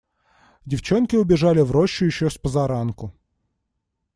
Девчонки 0.65 1.15
убежали 1.15 1.61
в 1.61 1.69
рощу 1.69 2.05
еще 2.05 2.31
спозаранку. 2.31 3.13